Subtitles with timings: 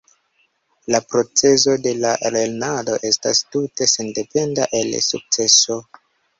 [0.95, 5.83] La procezo de lernado estas tute sendependa el sukceso.